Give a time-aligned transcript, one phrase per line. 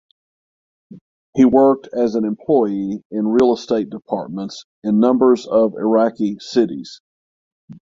[1.35, 7.01] He worked as an employee in real estate departments in numbers of Iraqi cities.